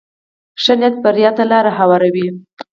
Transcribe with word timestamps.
ښه 0.61 0.73
نیت 0.79 0.95
بریا 1.03 1.29
ته 1.37 1.43
لاره 1.51 1.71
هواروي. 1.79 2.27